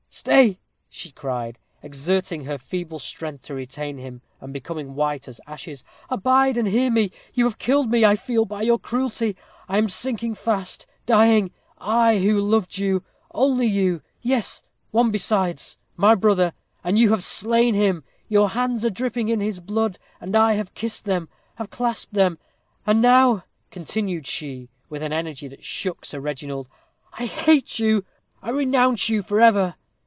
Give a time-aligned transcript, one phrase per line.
[0.13, 0.59] "Stay,"
[0.89, 6.57] she cried, exerting her feeble strength to retain him, and becoming white as ashes, "abide
[6.57, 7.09] and hear me.
[7.33, 9.37] You have killed me, I feel, by your cruelty.
[9.69, 11.51] I am sinking fast dying.
[11.79, 13.03] I, who loved you,
[13.33, 14.61] only you; yes,
[14.91, 18.03] one besides my brother, and you have slain him.
[18.27, 22.37] Your hands are dripping in his blood, and I have kissed them have clasped them!
[22.85, 26.67] And now," continued she, with an energy that shook Sir Reginald,
[27.13, 28.03] "I hate you
[28.41, 29.75] I renounce you forever!